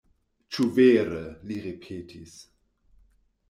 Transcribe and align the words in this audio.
Ĉu 0.55 0.65
vere!? 0.79 1.21
li 1.51 1.59
ripetis. 1.67 2.37